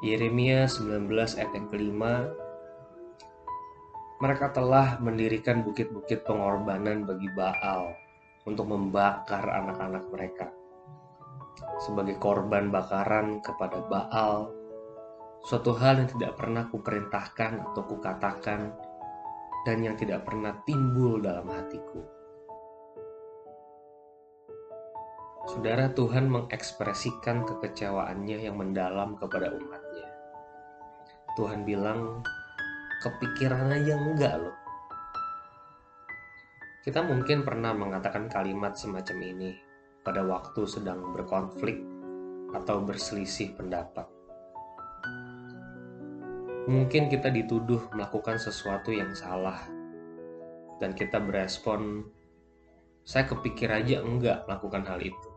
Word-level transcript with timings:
Yeremia 0.00 0.64
19 0.64 1.12
ayat 1.12 1.52
yang 1.52 1.68
kelima 1.68 2.24
Mereka 4.20 4.56
telah 4.56 4.96
mendirikan 4.96 5.60
bukit-bukit 5.60 6.24
pengorbanan 6.24 7.04
bagi 7.04 7.28
Baal 7.36 7.92
untuk 8.48 8.64
membakar 8.72 9.44
anak-anak 9.44 10.04
mereka 10.08 10.48
sebagai 11.84 12.16
korban 12.16 12.72
bakaran 12.72 13.44
kepada 13.44 13.84
Baal 13.84 14.48
suatu 15.44 15.76
hal 15.76 16.04
yang 16.04 16.10
tidak 16.12 16.36
pernah 16.36 16.68
kuperintahkan 16.68 17.72
atau 17.72 17.82
kukatakan 17.84 18.72
dan 19.64 19.76
yang 19.84 19.96
tidak 19.96 20.24
pernah 20.24 20.56
timbul 20.64 21.20
dalam 21.20 21.48
hatiku. 21.48 22.00
Saudara 25.48 25.90
Tuhan 25.90 26.28
mengekspresikan 26.28 27.48
kekecewaannya 27.48 28.38
yang 28.44 28.60
mendalam 28.60 29.16
kepada 29.16 29.50
umatnya. 29.50 29.79
Tuhan 31.40 31.64
bilang, 31.64 32.20
kepikiran 33.00 33.72
aja 33.72 33.96
enggak 33.96 34.44
loh. 34.44 34.52
Kita 36.84 37.00
mungkin 37.00 37.48
pernah 37.48 37.72
mengatakan 37.72 38.28
kalimat 38.28 38.76
semacam 38.76 39.24
ini 39.24 39.56
pada 40.04 40.20
waktu 40.20 40.68
sedang 40.68 41.16
berkonflik 41.16 41.80
atau 42.52 42.84
berselisih 42.84 43.56
pendapat. 43.56 44.04
Mungkin 46.68 47.08
kita 47.08 47.32
dituduh 47.32 47.88
melakukan 47.96 48.36
sesuatu 48.36 48.92
yang 48.92 49.16
salah, 49.16 49.64
dan 50.76 50.92
kita 50.92 51.24
berespon, 51.24 52.04
"Saya 53.00 53.24
kepikir 53.32 53.72
aja 53.72 54.04
enggak 54.04 54.44
melakukan 54.44 54.84
hal 54.84 55.00
itu." 55.00 55.28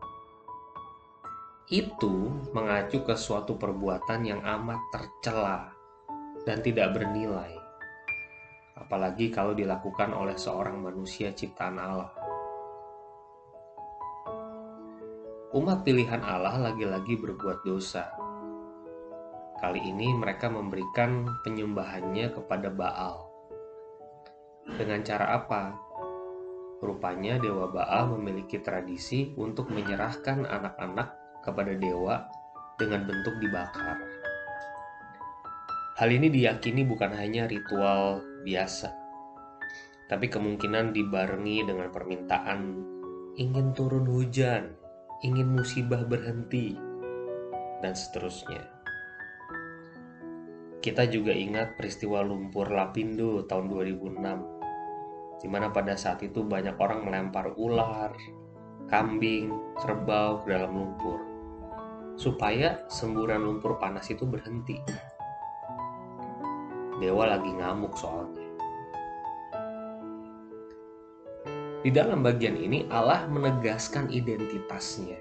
itu 1.72 2.28
mengacu 2.52 3.00
ke 3.08 3.16
suatu 3.16 3.56
perbuatan 3.56 4.20
yang 4.20 4.44
amat 4.44 4.84
tercela 4.92 5.73
dan 6.44 6.60
tidak 6.60 6.92
bernilai, 6.92 7.56
apalagi 8.76 9.32
kalau 9.32 9.56
dilakukan 9.56 10.12
oleh 10.12 10.36
seorang 10.36 10.76
manusia 10.76 11.32
ciptaan 11.32 11.80
Allah. 11.80 12.12
Umat 15.56 15.86
pilihan 15.88 16.20
Allah 16.20 16.70
lagi-lagi 16.70 17.16
berbuat 17.16 17.64
dosa. 17.64 18.12
Kali 19.56 19.80
ini 19.80 20.12
mereka 20.12 20.52
memberikan 20.52 21.24
penyembahannya 21.40 22.36
kepada 22.36 22.68
Baal. 22.68 23.24
Dengan 24.68 25.00
cara 25.00 25.40
apa? 25.40 25.72
Rupanya 26.84 27.40
Dewa 27.40 27.72
Baal 27.72 28.12
memiliki 28.18 28.60
tradisi 28.60 29.32
untuk 29.40 29.72
menyerahkan 29.72 30.44
anak-anak 30.44 31.40
kepada 31.40 31.72
dewa 31.72 32.28
dengan 32.76 33.08
bentuk 33.08 33.38
dibakar. 33.40 34.13
Hal 35.94 36.10
ini 36.10 36.26
diyakini 36.26 36.82
bukan 36.82 37.14
hanya 37.14 37.46
ritual 37.46 38.18
biasa, 38.42 38.90
tapi 40.10 40.26
kemungkinan 40.26 40.90
dibarengi 40.90 41.62
dengan 41.62 41.94
permintaan 41.94 42.60
ingin 43.38 43.70
turun 43.78 44.02
hujan, 44.10 44.74
ingin 45.22 45.54
musibah 45.54 46.02
berhenti, 46.02 46.74
dan 47.78 47.94
seterusnya. 47.94 48.66
Kita 50.82 51.06
juga 51.06 51.30
ingat 51.30 51.78
peristiwa 51.78 52.26
lumpur 52.26 52.74
Lapindo 52.74 53.46
tahun 53.46 53.70
2006, 53.70 55.38
di 55.38 55.46
mana 55.46 55.70
pada 55.70 55.94
saat 55.94 56.26
itu 56.26 56.42
banyak 56.42 56.74
orang 56.74 57.06
melempar 57.06 57.54
ular, 57.54 58.10
kambing, 58.90 59.78
kerbau 59.78 60.42
ke 60.42 60.58
dalam 60.58 60.74
lumpur 60.74 61.22
supaya 62.14 62.82
semburan 62.90 63.42
lumpur 63.42 63.78
panas 63.78 64.06
itu 64.10 64.26
berhenti. 64.26 65.13
Dewa 67.02 67.26
lagi 67.26 67.50
ngamuk 67.50 67.98
soalnya. 67.98 68.46
Di 71.84 71.92
dalam 71.92 72.24
bagian 72.24 72.56
ini 72.56 72.88
Allah 72.88 73.28
menegaskan 73.28 74.08
identitasnya. 74.08 75.20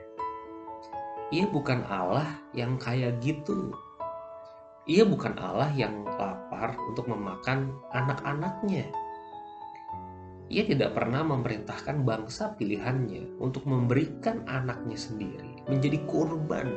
Ia 1.33 1.49
bukan 1.49 1.83
Allah 1.89 2.39
yang 2.53 2.77
kayak 2.77 3.19
gitu. 3.19 3.73
Ia 4.85 5.03
bukan 5.03 5.33
Allah 5.41 5.73
yang 5.73 6.05
lapar 6.05 6.77
untuk 6.87 7.09
memakan 7.09 7.73
anak-anaknya. 7.91 8.87
Ia 10.53 10.63
tidak 10.69 10.93
pernah 10.93 11.25
memerintahkan 11.25 12.05
bangsa 12.05 12.53
pilihannya 12.53 13.41
untuk 13.41 13.65
memberikan 13.65 14.45
anaknya 14.45 14.95
sendiri 14.95 15.65
menjadi 15.65 15.97
korban. 16.05 16.69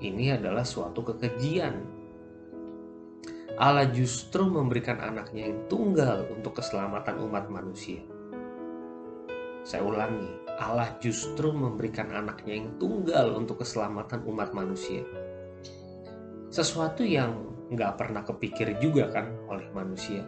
Ini 0.00 0.40
adalah 0.40 0.64
suatu 0.64 1.04
kekejian. 1.04 1.99
Allah 3.60 3.84
justru 3.92 4.48
memberikan 4.48 4.96
anaknya 5.04 5.52
yang 5.52 5.68
tunggal 5.68 6.24
untuk 6.32 6.64
keselamatan 6.64 7.20
umat 7.28 7.52
manusia. 7.52 8.00
Saya 9.68 9.84
ulangi, 9.84 10.32
Allah 10.56 10.96
justru 10.96 11.52
memberikan 11.52 12.08
anaknya 12.08 12.64
yang 12.64 12.80
tunggal 12.80 13.36
untuk 13.36 13.60
keselamatan 13.60 14.24
umat 14.24 14.56
manusia. 14.56 15.04
Sesuatu 16.48 17.04
yang 17.04 17.52
nggak 17.68 18.00
pernah 18.00 18.24
kepikir 18.24 18.80
juga 18.80 19.12
kan 19.12 19.30
oleh 19.46 19.68
manusia 19.76 20.24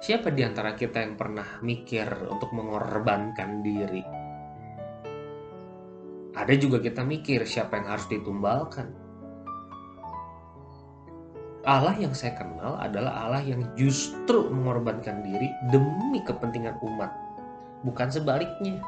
Siapa 0.00 0.32
di 0.32 0.40
antara 0.40 0.72
kita 0.72 1.04
yang 1.04 1.12
pernah 1.12 1.60
mikir 1.60 2.08
untuk 2.32 2.56
mengorbankan 2.56 3.60
diri? 3.60 4.00
Ada 6.32 6.56
juga 6.56 6.80
kita 6.80 7.04
mikir 7.04 7.44
siapa 7.44 7.76
yang 7.76 7.92
harus 7.92 8.08
ditumbalkan. 8.08 9.09
Allah 11.60 11.92
yang 12.00 12.16
saya 12.16 12.40
kenal 12.40 12.80
adalah 12.80 13.28
Allah 13.28 13.44
yang 13.44 13.60
justru 13.76 14.48
mengorbankan 14.48 15.20
diri 15.20 15.52
demi 15.68 16.24
kepentingan 16.24 16.80
umat, 16.80 17.12
bukan 17.84 18.08
sebaliknya. 18.08 18.80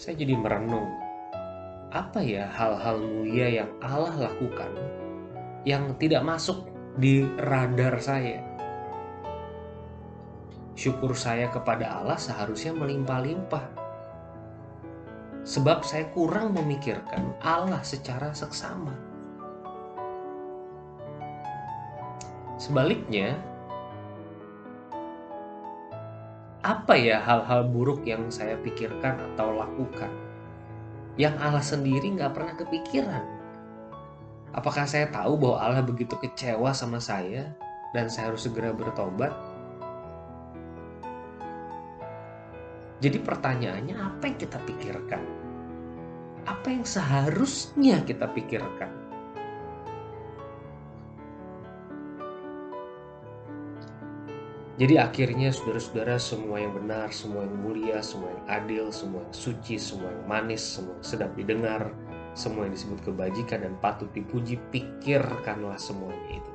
Saya 0.00 0.16
jadi 0.16 0.32
merenung, 0.32 0.88
apa 1.92 2.24
ya 2.24 2.48
hal-hal 2.48 3.04
mulia 3.04 3.62
yang 3.62 3.70
Allah 3.84 4.32
lakukan 4.32 4.72
yang 5.68 5.92
tidak 6.00 6.24
masuk 6.24 6.64
di 6.96 7.28
radar 7.36 8.00
saya. 8.00 8.40
Syukur 10.74 11.12
saya 11.14 11.52
kepada 11.52 12.00
Allah 12.00 12.16
seharusnya 12.16 12.72
melimpah-limpah. 12.74 13.83
Sebab 15.44 15.84
saya 15.84 16.08
kurang 16.08 16.56
memikirkan 16.56 17.36
Allah 17.44 17.84
secara 17.84 18.32
seksama. 18.32 18.96
Sebaliknya, 22.56 23.36
apa 26.64 26.96
ya 26.96 27.20
hal-hal 27.20 27.68
buruk 27.68 28.08
yang 28.08 28.32
saya 28.32 28.56
pikirkan 28.56 29.20
atau 29.20 29.52
lakukan 29.52 30.08
yang 31.20 31.36
Allah 31.36 31.60
sendiri 31.60 32.08
nggak 32.16 32.32
pernah 32.32 32.54
kepikiran? 32.56 33.24
Apakah 34.56 34.88
saya 34.88 35.12
tahu 35.12 35.36
bahwa 35.36 35.60
Allah 35.60 35.82
begitu 35.84 36.16
kecewa 36.18 36.72
sama 36.72 36.98
saya 37.04 37.52
dan 37.92 38.08
saya 38.08 38.32
harus 38.32 38.48
segera 38.48 38.72
bertobat? 38.72 39.30
Jadi 43.02 43.18
pertanyaannya 43.18 43.96
apa 43.98 44.22
yang 44.30 44.38
kita 44.38 44.58
pikirkan? 44.62 45.22
Apa 46.44 46.66
yang 46.70 46.84
seharusnya 46.86 48.04
kita 48.06 48.30
pikirkan? 48.30 49.04
Jadi 54.74 54.98
akhirnya 54.98 55.54
saudara-saudara 55.54 56.18
semua 56.18 56.58
yang 56.58 56.74
benar, 56.74 57.14
semua 57.14 57.46
yang 57.46 57.56
mulia, 57.62 58.02
semua 58.02 58.34
yang 58.34 58.44
adil, 58.50 58.84
semua 58.90 59.22
yang 59.22 59.30
suci, 59.30 59.78
semua 59.78 60.10
yang 60.10 60.26
manis, 60.26 60.66
semua 60.66 60.98
yang 60.98 61.06
sedap 61.06 61.30
didengar, 61.38 61.94
semua 62.34 62.66
yang 62.66 62.74
disebut 62.74 62.98
kebajikan 63.06 63.62
dan 63.62 63.78
patut 63.78 64.10
dipuji, 64.10 64.58
pikirkanlah 64.74 65.78
semuanya 65.78 66.42
itu. 66.42 66.52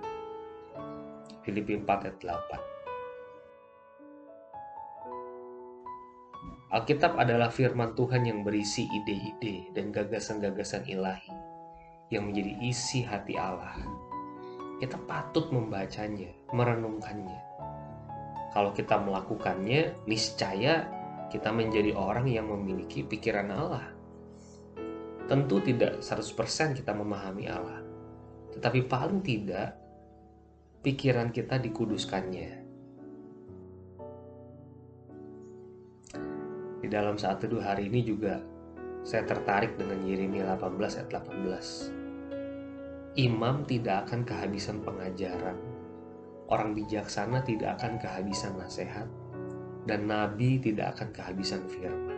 Filipi 1.48 1.80
4 1.80 2.12
ayat 2.12 2.20
8. 2.20 2.79
Alkitab 6.70 7.18
adalah 7.18 7.50
firman 7.50 7.98
Tuhan 7.98 8.30
yang 8.30 8.46
berisi 8.46 8.86
ide-ide 8.86 9.74
dan 9.74 9.90
gagasan-gagasan 9.90 10.86
ilahi 10.86 11.34
yang 12.14 12.30
menjadi 12.30 12.54
isi 12.62 13.02
hati 13.02 13.38
Allah. 13.42 13.74
Kita 14.78 15.02
patut 15.10 15.50
membacanya, 15.50 16.30
merenungkannya. 16.54 17.42
Kalau 18.54 18.74
kita 18.74 19.02
melakukannya, 19.02 19.98
niscaya 20.06 20.86
kita 21.34 21.50
menjadi 21.50 21.94
orang 21.98 22.30
yang 22.30 22.50
memiliki 22.50 23.06
pikiran 23.06 23.50
Allah 23.54 24.00
Tentu 25.30 25.62
tidak 25.62 26.02
100% 26.02 26.82
kita 26.82 26.90
memahami 26.90 27.46
Allah. 27.46 27.86
Tetapi 28.50 28.90
paling 28.90 29.22
tidak 29.22 29.78
pikiran 30.82 31.30
kita 31.30 31.62
dikuduskannya. 31.62 32.69
Di 36.80 36.88
dalam 36.88 37.20
saat 37.20 37.44
teduh 37.44 37.60
hari 37.60 37.92
ini 37.92 38.08
juga 38.08 38.40
saya 39.04 39.28
tertarik 39.28 39.76
dengan 39.76 40.00
Yeremia 40.00 40.56
18 40.56 40.80
ayat 40.80 41.12
18. 41.12 43.20
Imam 43.20 43.68
tidak 43.68 44.08
akan 44.08 44.24
kehabisan 44.24 44.80
pengajaran, 44.80 45.60
orang 46.48 46.72
bijaksana 46.72 47.44
tidak 47.44 47.76
akan 47.80 48.00
kehabisan 48.00 48.56
nasihat, 48.56 49.12
dan 49.84 50.08
nabi 50.08 50.56
tidak 50.64 50.96
akan 50.96 51.12
kehabisan 51.12 51.68
firman. 51.68 52.16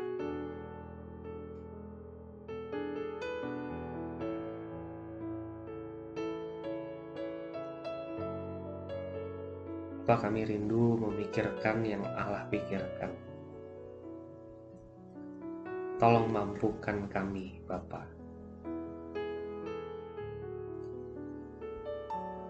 Apa 10.05 10.27
kami 10.27 10.43
rindu 10.43 10.99
memikirkan 10.99 11.87
yang 11.87 12.03
Allah 12.03 12.43
pikirkan. 12.51 13.30
Tolong 16.01 16.33
mampukan 16.33 17.05
kami, 17.13 17.61
Bapa. 17.69 18.01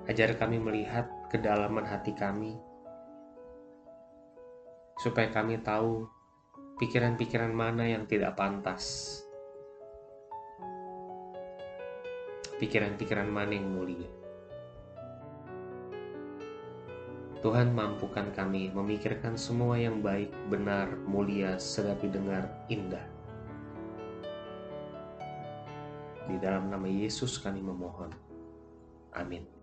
Ajar 0.07 0.39
kami 0.39 0.55
melihat 0.55 1.11
kedalaman 1.27 1.83
hati 1.83 2.15
kami, 2.15 2.55
supaya 5.03 5.27
kami 5.35 5.59
tahu 5.59 6.07
pikiran-pikiran 6.79 7.51
mana 7.51 7.91
yang 7.91 8.07
tidak 8.07 8.39
pantas, 8.39 9.19
pikiran-pikiran 12.55 13.27
mana 13.27 13.51
yang 13.51 13.67
mulia. 13.67 14.07
Tuhan 17.43 17.75
mampukan 17.75 18.31
kami 18.31 18.71
memikirkan 18.71 19.35
semua 19.35 19.75
yang 19.75 19.99
baik, 19.99 20.31
benar, 20.47 20.87
mulia, 21.03 21.59
sedap 21.59 21.99
didengar, 21.99 22.47
indah. 22.71 23.19
Di 26.31 26.39
dalam 26.39 26.71
nama 26.71 26.87
Yesus 26.87 27.35
kami 27.43 27.59
memohon. 27.59 28.15
Amin. 29.11 29.60